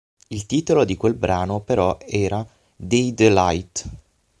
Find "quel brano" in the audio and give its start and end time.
0.97-1.59